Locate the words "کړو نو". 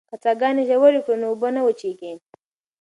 1.05-1.25